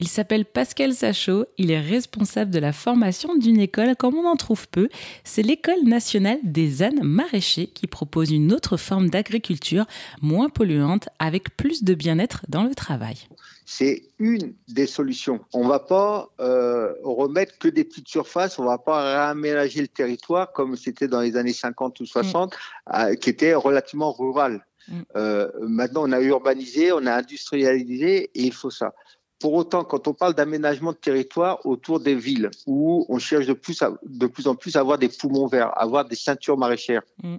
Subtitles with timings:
[0.00, 4.34] Il s'appelle Pascal Sachot, il est responsable de la formation d'une école comme on en
[4.36, 4.88] trouve peu.
[5.22, 9.86] C'est l'école nationale des ânes maraîchers qui propose une autre forme d'agriculture
[10.20, 13.16] moins polluante avec plus de bien-être dans le travail.
[13.66, 15.40] C'est une des solutions.
[15.52, 19.80] On ne va pas euh, remettre que des petites surfaces, on ne va pas réaménager
[19.80, 22.56] le territoire comme c'était dans les années 50 ou 60, mm.
[22.94, 24.66] euh, qui était relativement rural.
[24.88, 25.00] Mm.
[25.16, 28.92] Euh, maintenant, on a urbanisé, on a industrialisé et il faut ça.
[29.44, 33.52] Pour autant, quand on parle d'aménagement de territoire autour des villes, où on cherche de
[33.52, 37.36] plus, en plus à avoir des poumons verts, à avoir des ceintures maraîchères, mm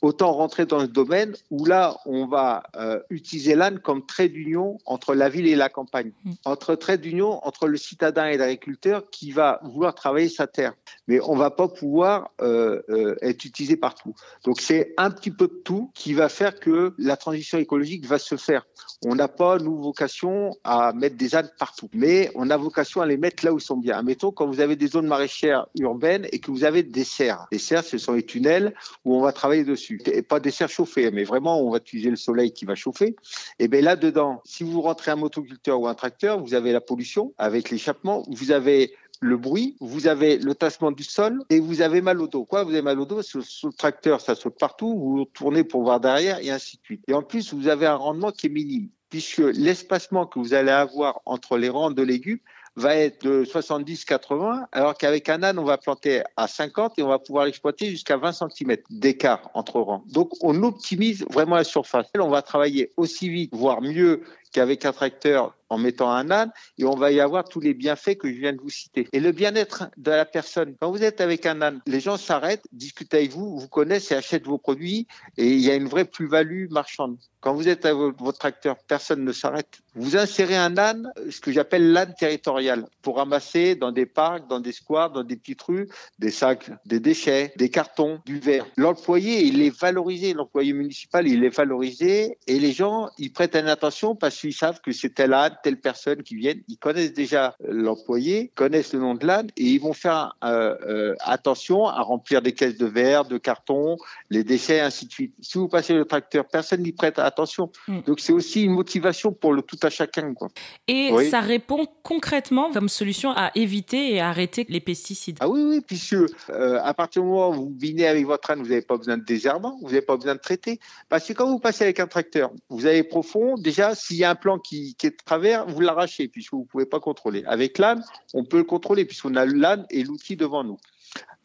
[0.00, 4.78] autant rentrer dans le domaine où là, on va euh, utiliser l'âne comme trait d'union
[4.86, 6.32] entre la ville et la campagne, mm.
[6.44, 10.74] entre trait d'union entre le citadin et l'agriculteur qui va vouloir travailler sa terre.
[11.08, 14.14] Mais on va pas pouvoir euh, euh, être utilisé partout.
[14.44, 18.18] Donc c'est un petit peu de tout qui va faire que la transition écologique va
[18.18, 18.66] se faire.
[19.04, 23.06] On n'a pas, nous, vocation à mettre des ânes partout, mais on a vocation à
[23.06, 23.98] les mettre là où ils sont bien.
[23.98, 27.46] Admettons, quand vous avez des zones maraîchères urbaines et que vous avez des serres.
[27.50, 28.74] Les serres, ce sont les tunnels
[29.04, 29.64] où on va travailler
[30.06, 33.16] et pas des serres chauffées, mais vraiment on va utiliser le soleil qui va chauffer.
[33.58, 37.32] Et bien là-dedans, si vous rentrez un motoculteur ou un tracteur, vous avez la pollution
[37.38, 42.00] avec l'échappement, vous avez le bruit, vous avez le tassement du sol et vous avez
[42.00, 42.44] mal au dos.
[42.44, 43.22] Quoi Vous avez mal au dos?
[43.22, 47.04] Sur, le tracteur, ça saute partout, vous tournez pour voir derrière et ainsi de suite.
[47.06, 50.70] Et en plus, vous avez un rendement qui est minime puisque l'espacement que vous allez
[50.70, 52.40] avoir entre les rangs de légumes
[52.76, 57.08] va être de 70-80, alors qu'avec un âne, on va planter à 50 et on
[57.08, 60.04] va pouvoir l'exploiter jusqu'à 20 cm d'écart entre rangs.
[60.10, 62.06] Donc, on optimise vraiment la surface.
[62.18, 64.22] On va travailler aussi vite, voire mieux
[64.52, 68.16] qu'avec un tracteur en mettant un âne et on va y avoir tous les bienfaits
[68.16, 69.08] que je viens de vous citer.
[69.12, 70.76] Et le bien-être de la personne.
[70.80, 74.14] Quand vous êtes avec un âne, les gens s'arrêtent, discutent avec vous, vous connaissent et
[74.14, 75.06] achètent vos produits
[75.38, 77.16] et il y a une vraie plus-value marchande.
[77.40, 79.80] Quand vous êtes avec votre tracteur, personne ne s'arrête.
[79.94, 84.60] Vous insérez un âne, ce que j'appelle l'âne territorial, pour ramasser dans des parcs, dans
[84.60, 85.88] des squares, dans des petites rues,
[86.20, 88.66] des sacs, des déchets, des cartons, du verre.
[88.76, 90.34] L'employé, il est valorisé.
[90.34, 94.80] L'employé municipal, il est valorisé et les gens, ils prêtent une attention parce qu'ils savent
[94.80, 96.62] que c'est tel âne, telle personne qui viennent.
[96.68, 101.14] Ils connaissent déjà l'employé, connaissent le nom de l'âne et ils vont faire euh, euh,
[101.20, 103.96] attention à remplir des caisses de verre, de carton,
[104.30, 105.34] les déchets, ainsi de suite.
[105.40, 107.70] Si vous passez le tracteur, personne n'y prête attention.
[107.88, 108.00] Mm.
[108.06, 110.34] Donc c'est aussi une motivation pour le tout à chacun.
[110.34, 110.48] Quoi.
[110.88, 115.38] Et ça répond concrètement comme solution à éviter et arrêter les pesticides.
[115.40, 118.60] Ah oui, oui, puisque euh, à partir du moment où vous vinez avec votre âne,
[118.60, 120.80] vous n'avez pas besoin de désherbant, vous n'avez pas besoin de traiter.
[121.08, 124.31] Parce que quand vous passez avec un tracteur, vous avez profond, déjà, s'il y a
[124.32, 127.44] un plan qui, qui est de travers, vous l'arrachez puisque vous ne pouvez pas contrôler.
[127.46, 128.04] Avec l'âne,
[128.34, 130.78] on peut le contrôler puisqu'on a l'âne et l'outil devant nous.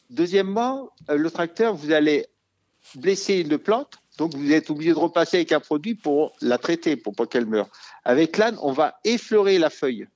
[0.09, 2.25] Deuxièmement, euh, le tracteur, vous allez
[2.95, 6.95] blesser une plante donc, vous êtes obligé de repasser avec un produit pour la traiter,
[6.95, 7.69] pour pas qu'elle meure.
[8.03, 10.07] Avec l'âne, on va effleurer la feuille.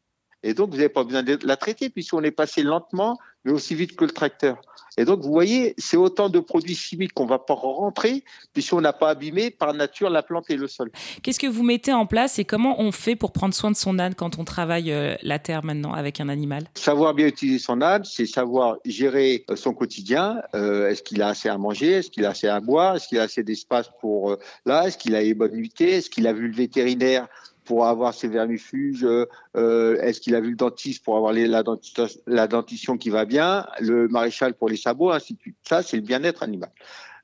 [0.43, 3.75] Et donc, vous n'avez pas besoin de la traiter puisqu'on est passé lentement, mais aussi
[3.75, 4.61] vite que le tracteur.
[4.97, 8.93] Et donc, vous voyez, c'est autant de produits chimiques qu'on va pas rentrer puisqu'on n'a
[8.93, 10.91] pas abîmé par nature la plante et le sol.
[11.23, 13.99] Qu'est-ce que vous mettez en place et comment on fait pour prendre soin de son
[13.99, 16.65] âne quand on travaille euh, la terre maintenant avec un animal?
[16.75, 20.41] Savoir bien utiliser son âne, c'est savoir gérer euh, son quotidien.
[20.53, 21.91] Euh, est-ce qu'il a assez à manger?
[21.91, 22.97] Est-ce qu'il a assez à boire?
[22.97, 24.87] Est-ce qu'il a assez d'espace pour là?
[24.87, 27.27] Est-ce qu'il a une bonne nuitée Est-ce qu'il a vu le vétérinaire
[27.71, 29.07] pour avoir ses vermifuges
[29.55, 34.09] euh, Est-ce qu'il a vu le dentiste pour avoir la, dentition qui va bien Le
[34.09, 35.55] maréchal pour les sabots, ainsi de suite.
[35.65, 36.69] Ça, c'est le bien-être animal.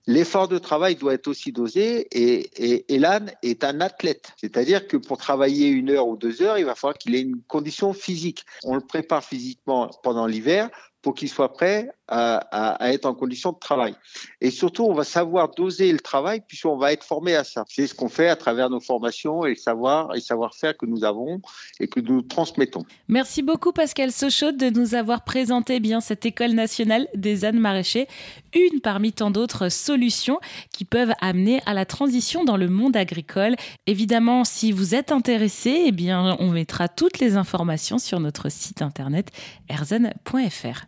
[0.05, 4.31] L'effort de travail doit être aussi dosé et, et, l'âne est un athlète.
[4.37, 7.41] C'est-à-dire que pour travailler une heure ou deux heures, il va falloir qu'il ait une
[7.49, 8.45] condition physique.
[8.63, 10.69] On le prépare physiquement pendant l'hiver
[11.07, 13.95] pour qu'il soit prêt à, être en condition de travail.
[14.41, 17.63] Et surtout, on va savoir doser le travail puisqu'on va être formé à ça.
[17.69, 21.05] C'est ce qu'on fait à travers nos formations et le savoir et savoir-faire que nous
[21.05, 21.41] avons
[21.79, 22.83] et que nous transmettons.
[23.07, 28.07] Merci beaucoup Pascal Sochaux de nous avoir présenté bien cette école nationale des ânes maraîchers,
[28.53, 30.39] une parmi tant d'autres solutions
[30.73, 33.55] qui peuvent amener à la transition dans le monde agricole.
[33.85, 38.81] Évidemment, si vous êtes intéressé, eh bien, on mettra toutes les informations sur notre site
[38.81, 39.31] internet
[39.69, 40.85] erzen.fr.